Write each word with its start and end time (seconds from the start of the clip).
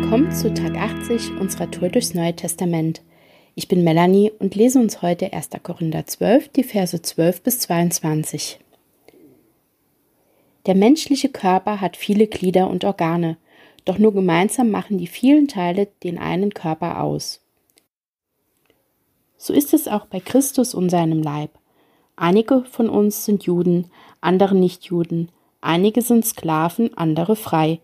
willkommen 0.00 0.30
zu 0.30 0.54
Tag 0.54 0.76
80 0.76 1.40
unserer 1.40 1.68
Tour 1.72 1.88
durchs 1.88 2.14
Neue 2.14 2.34
Testament. 2.34 3.02
Ich 3.56 3.66
bin 3.66 3.82
Melanie 3.82 4.30
und 4.38 4.54
lese 4.54 4.78
uns 4.78 5.02
heute 5.02 5.32
1. 5.32 5.50
Korinther 5.64 6.06
12, 6.06 6.50
die 6.50 6.62
Verse 6.62 7.02
12 7.02 7.42
bis 7.42 7.58
22. 7.58 8.60
Der 10.66 10.76
menschliche 10.76 11.28
Körper 11.30 11.80
hat 11.80 11.96
viele 11.96 12.28
Glieder 12.28 12.70
und 12.70 12.84
Organe, 12.84 13.38
doch 13.86 13.98
nur 13.98 14.14
gemeinsam 14.14 14.70
machen 14.70 14.98
die 14.98 15.08
vielen 15.08 15.48
Teile 15.48 15.88
den 16.04 16.16
einen 16.16 16.54
Körper 16.54 17.02
aus. 17.02 17.40
So 19.36 19.52
ist 19.52 19.74
es 19.74 19.88
auch 19.88 20.06
bei 20.06 20.20
Christus 20.20 20.74
und 20.74 20.90
seinem 20.90 21.22
Leib. 21.22 21.50
Einige 22.14 22.64
von 22.66 22.88
uns 22.88 23.24
sind 23.24 23.42
Juden, 23.44 23.90
andere 24.20 24.54
nicht 24.54 24.84
Juden, 24.84 25.30
einige 25.60 26.02
sind 26.02 26.24
Sklaven, 26.24 26.96
andere 26.96 27.34
frei 27.34 27.80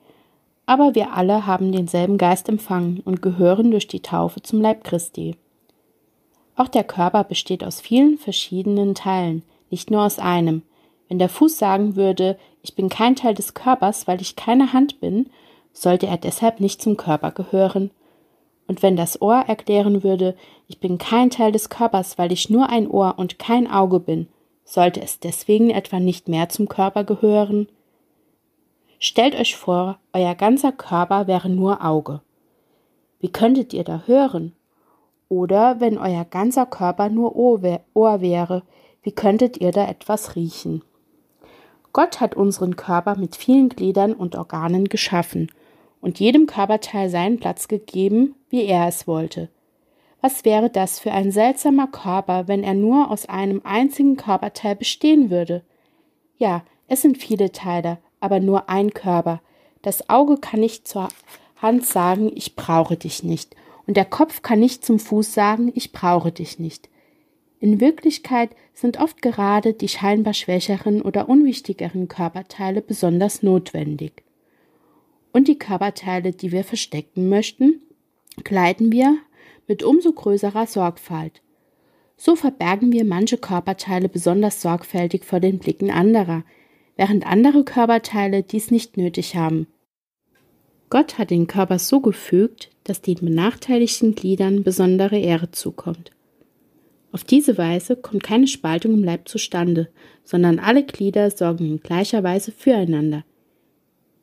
aber 0.66 0.94
wir 0.94 1.12
alle 1.12 1.46
haben 1.46 1.72
denselben 1.72 2.18
Geist 2.18 2.48
empfangen 2.48 3.00
und 3.04 3.22
gehören 3.22 3.70
durch 3.70 3.86
die 3.86 4.00
Taufe 4.00 4.42
zum 4.42 4.60
Leib 4.60 4.84
Christi. 4.84 5.36
Auch 6.56 6.68
der 6.68 6.84
Körper 6.84 7.24
besteht 7.24 7.64
aus 7.64 7.80
vielen 7.80 8.16
verschiedenen 8.18 8.94
Teilen, 8.94 9.42
nicht 9.70 9.90
nur 9.90 10.02
aus 10.02 10.18
einem. 10.18 10.62
Wenn 11.08 11.18
der 11.18 11.28
Fuß 11.28 11.58
sagen 11.58 11.96
würde, 11.96 12.38
ich 12.62 12.74
bin 12.74 12.88
kein 12.88 13.16
Teil 13.16 13.34
des 13.34 13.54
Körpers, 13.54 14.06
weil 14.06 14.20
ich 14.20 14.36
keine 14.36 14.72
Hand 14.72 15.00
bin, 15.00 15.28
sollte 15.72 16.06
er 16.06 16.16
deshalb 16.16 16.60
nicht 16.60 16.80
zum 16.80 16.96
Körper 16.96 17.32
gehören. 17.32 17.90
Und 18.66 18.82
wenn 18.82 18.96
das 18.96 19.20
Ohr 19.20 19.44
erklären 19.46 20.02
würde, 20.02 20.34
ich 20.68 20.78
bin 20.78 20.96
kein 20.96 21.28
Teil 21.28 21.52
des 21.52 21.68
Körpers, 21.68 22.16
weil 22.16 22.32
ich 22.32 22.48
nur 22.48 22.70
ein 22.70 22.88
Ohr 22.88 23.14
und 23.18 23.38
kein 23.38 23.70
Auge 23.70 24.00
bin, 24.00 24.28
sollte 24.64 25.02
es 25.02 25.20
deswegen 25.20 25.70
etwa 25.70 26.00
nicht 26.00 26.28
mehr 26.28 26.48
zum 26.48 26.68
Körper 26.68 27.04
gehören? 27.04 27.68
Stellt 29.06 29.34
euch 29.34 29.54
vor, 29.54 29.98
euer 30.14 30.34
ganzer 30.34 30.72
Körper 30.72 31.26
wäre 31.26 31.50
nur 31.50 31.84
Auge. 31.84 32.22
Wie 33.20 33.28
könntet 33.28 33.74
ihr 33.74 33.84
da 33.84 34.04
hören? 34.06 34.54
Oder 35.28 35.78
wenn 35.78 35.98
euer 35.98 36.24
ganzer 36.24 36.64
Körper 36.64 37.10
nur 37.10 37.36
Ohr 37.36 37.60
wäre, 37.60 38.62
wie 39.02 39.12
könntet 39.12 39.58
ihr 39.58 39.72
da 39.72 39.86
etwas 39.86 40.36
riechen? 40.36 40.82
Gott 41.92 42.22
hat 42.22 42.34
unseren 42.34 42.76
Körper 42.76 43.14
mit 43.18 43.36
vielen 43.36 43.68
Gliedern 43.68 44.14
und 44.14 44.36
Organen 44.36 44.86
geschaffen 44.86 45.52
und 46.00 46.18
jedem 46.18 46.46
Körperteil 46.46 47.10
seinen 47.10 47.38
Platz 47.38 47.68
gegeben, 47.68 48.34
wie 48.48 48.64
er 48.64 48.88
es 48.88 49.06
wollte. 49.06 49.50
Was 50.22 50.46
wäre 50.46 50.70
das 50.70 50.98
für 50.98 51.12
ein 51.12 51.30
seltsamer 51.30 51.88
Körper, 51.88 52.48
wenn 52.48 52.64
er 52.64 52.72
nur 52.72 53.10
aus 53.10 53.28
einem 53.28 53.60
einzigen 53.64 54.16
Körperteil 54.16 54.76
bestehen 54.76 55.28
würde? 55.28 55.62
Ja, 56.38 56.62
es 56.88 57.02
sind 57.02 57.18
viele 57.18 57.52
Teile, 57.52 57.98
aber 58.24 58.40
nur 58.40 58.70
ein 58.70 58.94
Körper. 58.94 59.42
Das 59.82 60.08
Auge 60.08 60.38
kann 60.38 60.60
nicht 60.60 60.88
zur 60.88 61.08
Hand 61.56 61.84
sagen, 61.84 62.32
ich 62.34 62.56
brauche 62.56 62.96
dich 62.96 63.22
nicht, 63.22 63.54
und 63.86 63.98
der 63.98 64.06
Kopf 64.06 64.40
kann 64.40 64.60
nicht 64.60 64.82
zum 64.82 64.98
Fuß 64.98 65.34
sagen, 65.34 65.70
ich 65.74 65.92
brauche 65.92 66.32
dich 66.32 66.58
nicht. 66.58 66.88
In 67.60 67.80
Wirklichkeit 67.80 68.50
sind 68.72 68.98
oft 68.98 69.20
gerade 69.20 69.74
die 69.74 69.88
scheinbar 69.88 70.32
schwächeren 70.32 71.02
oder 71.02 71.28
unwichtigeren 71.28 72.08
Körperteile 72.08 72.80
besonders 72.80 73.42
notwendig. 73.42 74.22
Und 75.32 75.48
die 75.48 75.58
Körperteile, 75.58 76.32
die 76.32 76.50
wir 76.50 76.64
verstecken 76.64 77.28
möchten, 77.28 77.82
kleiden 78.42 78.90
wir 78.90 79.18
mit 79.66 79.82
umso 79.82 80.12
größerer 80.12 80.66
Sorgfalt. 80.66 81.42
So 82.16 82.36
verbergen 82.36 82.92
wir 82.92 83.04
manche 83.04 83.36
Körperteile 83.36 84.08
besonders 84.08 84.62
sorgfältig 84.62 85.24
vor 85.24 85.40
den 85.40 85.58
Blicken 85.58 85.90
anderer, 85.90 86.44
während 86.96 87.26
andere 87.26 87.64
Körperteile 87.64 88.42
dies 88.42 88.70
nicht 88.70 88.96
nötig 88.96 89.36
haben. 89.36 89.66
Gott 90.90 91.18
hat 91.18 91.30
den 91.30 91.46
Körper 91.46 91.78
so 91.78 92.00
gefügt, 92.00 92.70
dass 92.84 93.02
den 93.02 93.16
benachteiligten 93.16 94.14
Gliedern 94.14 94.62
besondere 94.62 95.18
Ehre 95.18 95.50
zukommt. 95.50 96.12
Auf 97.10 97.24
diese 97.24 97.58
Weise 97.58 97.96
kommt 97.96 98.22
keine 98.22 98.46
Spaltung 98.46 98.94
im 98.94 99.04
Leib 99.04 99.28
zustande, 99.28 99.88
sondern 100.24 100.58
alle 100.58 100.84
Glieder 100.84 101.30
sorgen 101.30 101.66
in 101.66 101.80
gleicher 101.80 102.22
Weise 102.22 102.52
füreinander. 102.52 103.24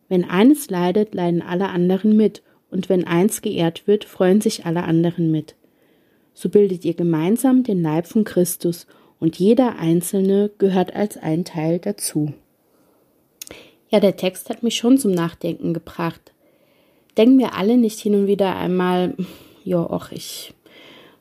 Wenn 0.09 0.25
eines 0.25 0.69
leidet, 0.69 1.13
leiden 1.13 1.41
alle 1.41 1.69
anderen 1.69 2.17
mit, 2.17 2.43
und 2.69 2.89
wenn 2.89 3.05
eins 3.05 3.41
geehrt 3.41 3.87
wird, 3.87 4.05
freuen 4.05 4.41
sich 4.41 4.65
alle 4.65 4.83
anderen 4.83 5.31
mit. 5.31 5.55
So 6.33 6.49
bildet 6.49 6.85
ihr 6.85 6.93
gemeinsam 6.93 7.63
den 7.63 7.81
Leib 7.81 8.07
von 8.07 8.23
Christus, 8.23 8.87
und 9.19 9.37
jeder 9.37 9.77
Einzelne 9.77 10.51
gehört 10.57 10.93
als 10.95 11.15
ein 11.15 11.45
Teil 11.45 11.79
dazu. 11.79 12.33
Ja, 13.91 13.99
der 13.99 14.15
Text 14.15 14.49
hat 14.49 14.63
mich 14.63 14.77
schon 14.77 14.97
zum 14.97 15.11
Nachdenken 15.11 15.73
gebracht. 15.73 16.31
Denken 17.17 17.37
wir 17.37 17.55
alle 17.55 17.75
nicht 17.75 17.99
hin 17.99 18.15
und 18.15 18.25
wieder 18.25 18.55
einmal, 18.55 19.15
ja, 19.65 19.85
ach, 19.89 20.13
ich 20.13 20.53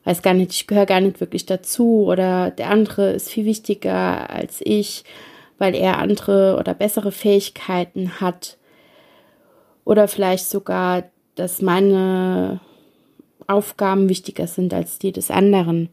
weiß 0.05 0.21
gar 0.21 0.33
nicht, 0.33 0.53
ich 0.53 0.67
gehöre 0.67 0.85
gar 0.85 1.01
nicht 1.01 1.19
wirklich 1.19 1.45
dazu 1.45 2.05
oder 2.05 2.49
der 2.49 2.69
andere 2.69 3.11
ist 3.11 3.29
viel 3.29 3.43
wichtiger 3.43 4.29
als 4.29 4.61
ich, 4.63 5.03
weil 5.57 5.75
er 5.75 5.97
andere 5.99 6.55
oder 6.57 6.73
bessere 6.73 7.11
Fähigkeiten 7.11 8.21
hat. 8.21 8.57
Oder 9.83 10.07
vielleicht 10.07 10.49
sogar, 10.49 11.03
dass 11.35 11.61
meine 11.61 12.61
Aufgaben 13.47 14.07
wichtiger 14.07 14.47
sind 14.47 14.73
als 14.73 14.97
die 14.97 15.11
des 15.11 15.29
anderen. 15.29 15.89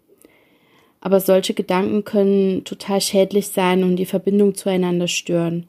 Aber 1.00 1.18
solche 1.18 1.54
Gedanken 1.54 2.04
können 2.04 2.64
total 2.64 3.00
schädlich 3.00 3.48
sein 3.48 3.82
und 3.82 3.96
die 3.96 4.06
Verbindung 4.06 4.54
zueinander 4.54 5.08
stören. 5.08 5.66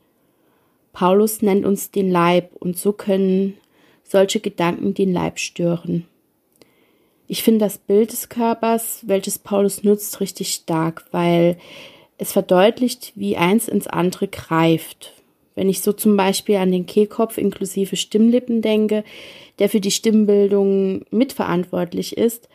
Paulus 0.94 1.42
nennt 1.42 1.66
uns 1.66 1.92
den 1.92 2.10
Leib 2.10 2.56
und 2.56 2.78
so 2.78 2.94
können 2.94 3.58
solche 4.04 4.40
Gedanken 4.40 4.94
den 4.94 5.14
Leib 5.14 5.40
stören. 5.40 6.06
Ich 7.28 7.44
finde 7.44 7.60
das 7.60 7.78
Bild 7.78 8.12
des 8.12 8.30
Körpers, 8.30 9.04
welches 9.06 9.38
Paulus 9.38 9.84
nutzt, 9.84 10.20
richtig 10.20 10.52
stark, 10.52 11.06
weil 11.12 11.58
es 12.18 12.32
verdeutlicht, 12.32 13.14
wie 13.16 13.38
eins 13.38 13.68
ins 13.68 13.88
andere 13.88 14.28
greift. 14.28 15.14
Wenn 15.54 15.70
ich 15.70 15.82
so 15.82 15.94
zum 15.94 16.18
Beispiel 16.18 16.56
an 16.56 16.72
den 16.72 16.86
Kehlkopf 16.86 17.38
inklusive 17.38 17.98
Stimmlippen 17.98 18.62
denke, 18.62 19.04
der 19.60 19.70
für 19.70 19.80
die 19.80 19.92
Stimmbildung 19.92 21.06
mitverantwortlich 21.12 22.18
ist, 22.18 22.50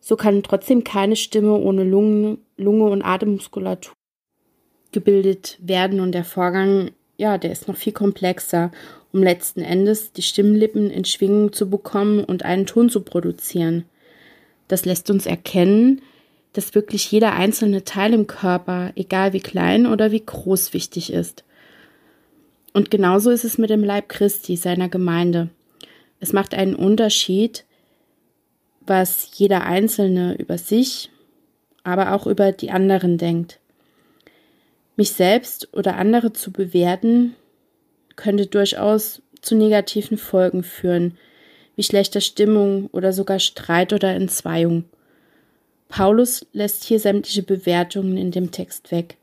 so 0.00 0.16
kann 0.16 0.42
trotzdem 0.42 0.82
keine 0.82 1.16
Stimme 1.16 1.54
ohne 1.54 1.84
Lungen, 1.84 2.38
Lunge 2.56 2.84
und 2.88 3.02
Atemmuskulatur 3.02 3.92
gebildet 4.92 5.58
werden 5.60 6.00
und 6.00 6.12
der 6.12 6.24
Vorgang 6.24 6.90
ja, 7.16 7.38
der 7.38 7.52
ist 7.52 7.68
noch 7.68 7.76
viel 7.76 7.92
komplexer, 7.92 8.70
um 9.12 9.22
letzten 9.22 9.62
Endes 9.62 10.12
die 10.12 10.22
Stimmlippen 10.22 10.90
in 10.90 11.04
Schwingung 11.04 11.52
zu 11.52 11.70
bekommen 11.70 12.22
und 12.24 12.44
einen 12.44 12.66
Ton 12.66 12.90
zu 12.90 13.00
produzieren. 13.00 13.84
Das 14.68 14.84
lässt 14.84 15.10
uns 15.10 15.26
erkennen, 15.26 16.02
dass 16.52 16.74
wirklich 16.74 17.10
jeder 17.10 17.34
einzelne 17.34 17.84
Teil 17.84 18.14
im 18.14 18.26
Körper, 18.26 18.92
egal 18.96 19.32
wie 19.32 19.40
klein 19.40 19.86
oder 19.86 20.10
wie 20.10 20.24
groß, 20.24 20.72
wichtig 20.72 21.12
ist. 21.12 21.44
Und 22.72 22.90
genauso 22.90 23.30
ist 23.30 23.44
es 23.44 23.58
mit 23.58 23.70
dem 23.70 23.84
Leib 23.84 24.08
Christi, 24.08 24.56
seiner 24.56 24.88
Gemeinde. 24.88 25.48
Es 26.20 26.32
macht 26.32 26.54
einen 26.54 26.74
Unterschied, 26.74 27.64
was 28.80 29.30
jeder 29.34 29.64
Einzelne 29.64 30.34
über 30.36 30.58
sich, 30.58 31.10
aber 31.84 32.12
auch 32.12 32.26
über 32.26 32.52
die 32.52 32.70
anderen 32.70 33.18
denkt. 33.18 33.60
Mich 34.96 35.12
selbst 35.12 35.68
oder 35.74 35.96
andere 35.96 36.32
zu 36.32 36.50
bewerten, 36.50 37.36
könnte 38.16 38.46
durchaus 38.46 39.22
zu 39.42 39.54
negativen 39.54 40.16
Folgen 40.16 40.62
führen, 40.62 41.18
wie 41.76 41.82
schlechter 41.82 42.22
Stimmung 42.22 42.88
oder 42.92 43.12
sogar 43.12 43.38
Streit 43.38 43.92
oder 43.92 44.14
Entzweiung. 44.14 44.84
Paulus 45.88 46.46
lässt 46.52 46.84
hier 46.84 46.98
sämtliche 46.98 47.42
Bewertungen 47.42 48.16
in 48.16 48.30
dem 48.30 48.50
Text 48.50 48.90
weg. 48.90 49.18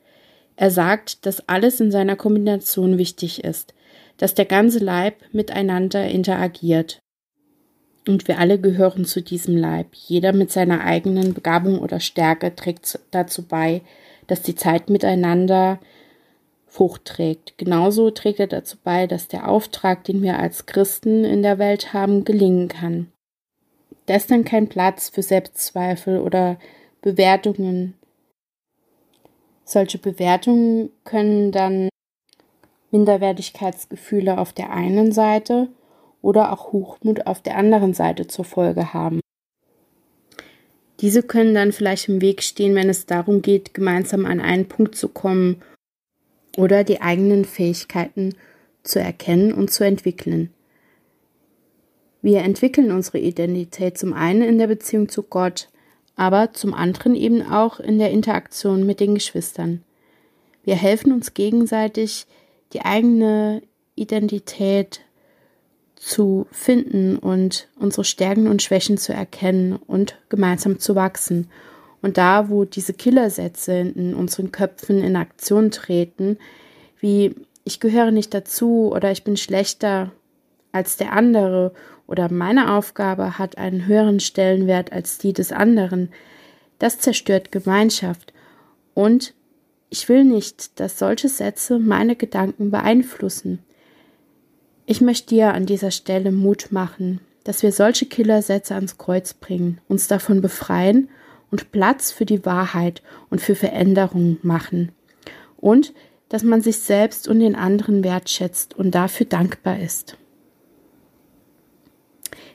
Er 0.55 0.69
sagt, 0.69 1.25
dass 1.25 1.49
alles 1.49 1.79
in 1.81 1.91
seiner 1.91 2.15
Kombination 2.15 2.97
wichtig 2.97 3.43
ist, 3.43 3.73
dass 4.17 4.35
der 4.35 4.45
ganze 4.45 4.79
Leib 4.79 5.15
miteinander 5.31 6.07
interagiert. 6.07 6.99
Und 8.07 8.27
wir 8.27 8.37
alle 8.37 8.59
gehören 8.59 9.05
zu 9.05 9.21
diesem 9.21 9.57
Leib. 9.57 9.87
Jeder 9.93 10.33
mit 10.33 10.51
seiner 10.51 10.81
eigenen 10.81 11.33
Begabung 11.33 11.79
oder 11.79 11.99
Stärke 11.99 12.55
trägt 12.55 12.99
dazu 13.11 13.43
bei, 13.43 13.81
dass 14.27 14.41
die 14.41 14.55
Zeit 14.55 14.89
miteinander 14.89 15.79
Frucht 16.67 17.05
trägt. 17.05 17.57
Genauso 17.57 18.09
trägt 18.09 18.39
er 18.39 18.47
dazu 18.47 18.77
bei, 18.83 19.05
dass 19.05 19.27
der 19.27 19.47
Auftrag, 19.47 20.03
den 20.05 20.21
wir 20.21 20.39
als 20.39 20.65
Christen 20.65 21.23
in 21.23 21.43
der 21.43 21.59
Welt 21.59 21.93
haben, 21.93 22.25
gelingen 22.25 22.67
kann. 22.67 23.11
Da 24.05 24.15
ist 24.15 24.31
dann 24.31 24.43
kein 24.43 24.67
Platz 24.67 25.09
für 25.09 25.21
Selbstzweifel 25.21 26.19
oder 26.19 26.57
Bewertungen. 27.01 27.93
Solche 29.63 29.97
Bewertungen 29.97 30.89
können 31.03 31.51
dann 31.51 31.89
Minderwertigkeitsgefühle 32.91 34.37
auf 34.37 34.53
der 34.53 34.71
einen 34.71 35.11
Seite 35.11 35.69
oder 36.21 36.53
auch 36.53 36.71
Hochmut 36.71 37.27
auf 37.27 37.41
der 37.41 37.57
anderen 37.57 37.93
Seite 37.93 38.27
zur 38.27 38.45
Folge 38.45 38.93
haben. 38.93 39.22
Diese 41.03 41.21
können 41.21 41.53
dann 41.53 41.73
vielleicht 41.73 42.07
im 42.07 42.21
Weg 42.21 42.41
stehen, 42.41 42.75
wenn 42.75 42.87
es 42.87 43.05
darum 43.05 43.41
geht, 43.41 43.73
gemeinsam 43.73 44.25
an 44.25 44.39
einen 44.39 44.69
Punkt 44.69 44.95
zu 44.95 45.09
kommen 45.09 45.61
oder 46.55 46.85
die 46.85 47.01
eigenen 47.01 47.43
Fähigkeiten 47.43 48.35
zu 48.83 49.01
erkennen 49.01 49.53
und 49.53 49.69
zu 49.69 49.83
entwickeln. 49.83 50.53
Wir 52.21 52.39
entwickeln 52.39 52.89
unsere 52.89 53.19
Identität 53.19 53.97
zum 53.97 54.13
einen 54.13 54.43
in 54.43 54.57
der 54.57 54.67
Beziehung 54.67 55.09
zu 55.09 55.23
Gott, 55.23 55.67
aber 56.15 56.53
zum 56.53 56.73
anderen 56.73 57.15
eben 57.15 57.41
auch 57.41 57.81
in 57.81 57.99
der 57.99 58.11
Interaktion 58.11 58.85
mit 58.85 59.01
den 59.01 59.13
Geschwistern. 59.13 59.83
Wir 60.63 60.75
helfen 60.75 61.11
uns 61.11 61.33
gegenseitig, 61.33 62.27
die 62.71 62.85
eigene 62.85 63.61
Identität 63.95 65.01
zu 66.03 66.47
finden 66.51 67.17
und 67.17 67.69
unsere 67.79 68.03
Stärken 68.03 68.47
und 68.47 68.61
Schwächen 68.61 68.97
zu 68.97 69.13
erkennen 69.13 69.79
und 69.87 70.17
gemeinsam 70.27 70.77
zu 70.77 70.95
wachsen. 70.95 71.49
Und 72.01 72.17
da, 72.17 72.49
wo 72.49 72.65
diese 72.65 72.93
Killersätze 72.93 73.73
in 73.73 74.13
unseren 74.13 74.51
Köpfen 74.51 75.01
in 75.01 75.15
Aktion 75.15 75.71
treten, 75.71 76.37
wie 76.99 77.33
ich 77.63 77.79
gehöre 77.79 78.11
nicht 78.11 78.33
dazu 78.33 78.91
oder 78.93 79.11
ich 79.11 79.23
bin 79.23 79.37
schlechter 79.37 80.11
als 80.73 80.97
der 80.97 81.13
andere 81.13 81.71
oder 82.05 82.29
meine 82.29 82.73
Aufgabe 82.73 83.37
hat 83.39 83.57
einen 83.57 83.87
höheren 83.87 84.19
Stellenwert 84.19 84.91
als 84.91 85.19
die 85.19 85.31
des 85.31 85.53
anderen, 85.53 86.09
das 86.79 86.99
zerstört 86.99 87.53
Gemeinschaft. 87.53 88.33
Und 88.93 89.33
ich 89.89 90.09
will 90.09 90.25
nicht, 90.25 90.81
dass 90.81 90.99
solche 90.99 91.29
Sätze 91.29 91.79
meine 91.79 92.17
Gedanken 92.17 92.71
beeinflussen. 92.71 93.59
Ich 94.85 94.99
möchte 94.99 95.29
dir 95.29 95.53
an 95.53 95.65
dieser 95.65 95.91
Stelle 95.91 96.31
Mut 96.31 96.71
machen, 96.71 97.21
dass 97.45 97.63
wir 97.63 97.71
solche 97.71 98.05
Killersätze 98.05 98.75
ans 98.75 98.97
Kreuz 98.97 99.33
bringen, 99.33 99.79
uns 99.87 100.07
davon 100.07 100.41
befreien 100.41 101.09
und 101.51 101.71
Platz 101.71 102.11
für 102.11 102.25
die 102.25 102.45
Wahrheit 102.45 103.01
und 103.29 103.39
für 103.39 103.55
Veränderungen 103.55 104.39
machen. 104.41 104.91
Und 105.55 105.93
dass 106.27 106.43
man 106.43 106.61
sich 106.61 106.79
selbst 106.79 107.27
und 107.27 107.39
den 107.39 107.55
anderen 107.55 108.03
wertschätzt 108.03 108.73
und 108.73 108.91
dafür 108.91 109.25
dankbar 109.25 109.79
ist. 109.79 110.17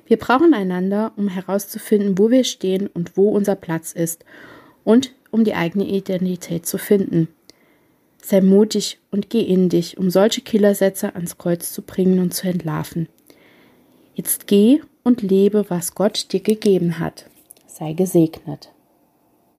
Wir 0.07 0.19
brauchen 0.19 0.53
einander, 0.53 1.13
um 1.17 1.29
herauszufinden, 1.29 2.19
wo 2.19 2.31
wir 2.31 2.45
stehen 2.45 2.89
und 2.89 3.17
wo 3.17 3.31
unser 3.31 3.55
Platz 3.55 3.93
ist 3.93 4.25
und 4.85 5.15
um 5.31 5.45
die 5.45 5.55
eigene 5.55 5.87
Identität 5.87 6.67
zu 6.67 6.77
finden. 6.77 7.29
Sei 8.23 8.41
mutig 8.41 8.99
und 9.11 9.31
geh 9.31 9.41
in 9.41 9.69
dich, 9.69 9.97
um 9.99 10.11
solche 10.11 10.41
Killersätze 10.41 11.15
ans 11.15 11.39
Kreuz 11.39 11.73
zu 11.73 11.83
bringen 11.83 12.19
und 12.19 12.35
zu 12.35 12.49
entlarven. 12.49 13.09
Jetzt 14.15 14.47
geh 14.47 14.81
und 15.05 15.23
lebe, 15.23 15.65
was 15.69 15.95
Gott 15.95 16.33
dir 16.33 16.41
gegeben 16.41 16.99
hat. 16.99 17.27
Sei 17.67 17.93
gesegnet. 17.93 18.71